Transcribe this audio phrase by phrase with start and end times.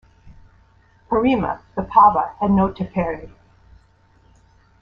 [1.11, 3.29] Parima, the Pava, had no Tapere.